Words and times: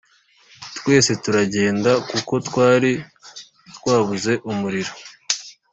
twese 0.77 1.11
turagenda 1.23 1.91
kuko 2.09 2.33
twari 2.47 2.91
twabuze 3.77 4.33
umuriro. 4.51 4.93